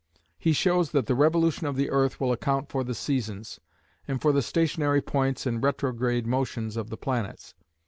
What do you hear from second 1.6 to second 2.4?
of the earth will